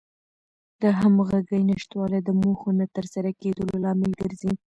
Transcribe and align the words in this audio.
د 0.81 0.83
همغږۍ 0.99 1.61
نشتوالی 1.69 2.19
د 2.23 2.29
موخو 2.41 2.69
نه 2.79 2.85
تر 2.95 3.05
سره 3.13 3.29
کېدلو 3.41 3.73
لامل 3.83 4.11
ګرځي. 4.21 4.51